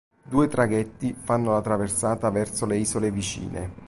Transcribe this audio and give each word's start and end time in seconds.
Due 0.23 0.47
traghetti 0.47 1.13
fanno 1.13 1.51
la 1.51 1.61
traversata 1.61 2.31
verso 2.31 2.65
le 2.65 2.75
isole 2.77 3.11
vicine. 3.11 3.69